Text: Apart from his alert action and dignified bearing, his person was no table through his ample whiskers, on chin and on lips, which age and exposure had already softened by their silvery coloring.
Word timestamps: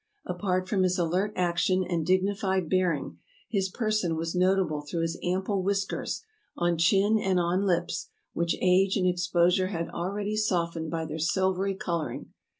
Apart 0.25 0.67
from 0.67 0.81
his 0.81 0.97
alert 0.97 1.31
action 1.35 1.83
and 1.83 2.03
dignified 2.03 2.67
bearing, 2.67 3.19
his 3.47 3.69
person 3.69 4.15
was 4.15 4.33
no 4.33 4.55
table 4.55 4.81
through 4.81 5.03
his 5.03 5.19
ample 5.21 5.61
whiskers, 5.61 6.23
on 6.57 6.79
chin 6.79 7.19
and 7.19 7.39
on 7.39 7.67
lips, 7.67 8.09
which 8.33 8.55
age 8.61 8.97
and 8.97 9.05
exposure 9.05 9.67
had 9.67 9.89
already 9.89 10.35
softened 10.35 10.89
by 10.89 11.05
their 11.05 11.19
silvery 11.19 11.75
coloring. 11.75 12.33